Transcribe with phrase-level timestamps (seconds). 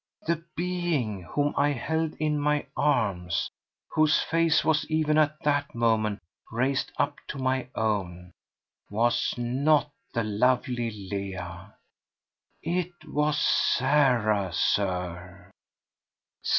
[0.25, 3.51] The being whom I held in my arms,
[3.91, 8.31] whose face was even at that moment raised up to my own,
[8.89, 11.75] was not the lovely Leah!
[12.63, 15.51] It was Sarah, Sir!